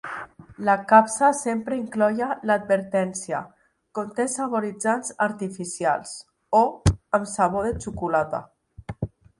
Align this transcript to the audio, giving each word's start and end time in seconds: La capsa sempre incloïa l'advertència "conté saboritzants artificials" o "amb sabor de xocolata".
La 0.67 0.75
capsa 0.91 1.27
sempre 1.39 1.77
incloïa 1.81 2.29
l'advertència 2.51 3.43
"conté 3.99 4.27
saboritzants 4.37 5.15
artificials" 5.29 6.19
o 6.63 6.67
"amb 7.21 7.33
sabor 7.37 7.71
de 7.73 7.79
xocolata". 7.87 8.45